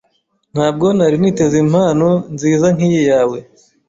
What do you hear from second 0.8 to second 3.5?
nari niteze impano nziza nkiyi yawe.